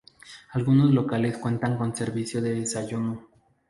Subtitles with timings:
[0.53, 3.27] Algunos locales cuentan con servicio de desayuno.